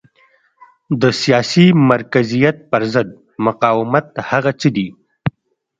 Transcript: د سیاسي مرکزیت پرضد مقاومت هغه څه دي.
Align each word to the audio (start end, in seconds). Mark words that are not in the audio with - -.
د 1.01 1.03
سیاسي 1.21 1.67
مرکزیت 1.91 2.57
پرضد 2.71 3.09
مقاومت 3.45 4.07
هغه 4.29 4.51
څه 4.59 4.69
دي. 4.75 4.87